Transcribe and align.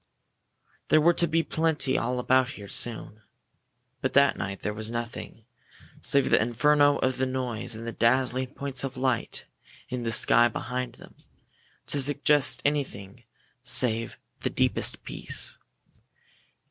There 0.87 0.99
were 0.99 1.13
to 1.13 1.27
be 1.27 1.43
plenty 1.43 1.95
all 1.95 2.17
about 2.17 2.53
here 2.53 2.67
soon. 2.67 3.21
But 4.01 4.13
that 4.13 4.35
night 4.35 4.61
there 4.61 4.73
was 4.73 4.89
nothing, 4.89 5.45
save 6.01 6.31
the 6.31 6.41
inferno 6.41 6.97
of 6.97 7.19
noise 7.19 7.75
and 7.75 7.85
the 7.85 7.91
dazzling 7.91 8.55
points 8.55 8.83
of 8.83 8.97
light 8.97 9.45
in 9.89 10.01
the 10.01 10.11
sky 10.11 10.47
behind 10.47 10.95
them, 10.95 11.13
to 11.85 11.99
suggest 12.01 12.63
anything 12.65 13.25
save 13.61 14.17
the 14.39 14.49
deepest 14.49 15.03
peace. 15.03 15.59